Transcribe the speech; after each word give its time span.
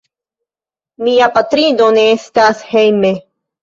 Mia 1.03 1.29
patrino 1.37 1.93
ne 2.01 2.09
estas 2.19 2.69
hejme. 2.75 3.19